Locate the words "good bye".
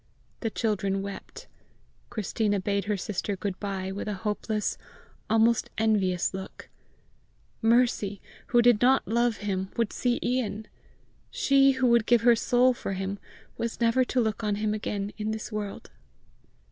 3.35-3.91